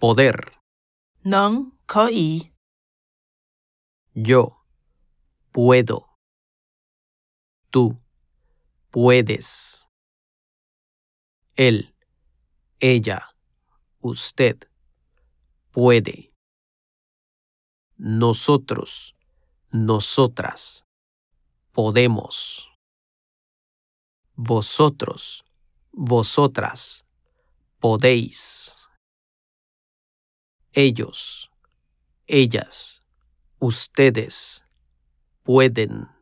[0.00, 0.52] poder,
[1.22, 2.52] 能可以
[4.14, 4.64] yo,
[5.52, 6.08] puedo,
[7.70, 7.98] tú,
[8.90, 9.86] puedes,
[11.54, 11.94] él,
[12.80, 13.36] ella,
[14.00, 14.56] usted,
[15.70, 16.32] puede,
[17.98, 19.14] nosotros,
[19.70, 20.84] nosotras,
[21.72, 22.70] podemos,
[24.34, 25.44] vosotros,
[25.92, 27.04] vosotras,
[27.80, 28.69] podéis,
[30.73, 31.51] ellos,
[32.27, 33.01] ellas,
[33.59, 34.63] ustedes,
[35.43, 36.20] pueden.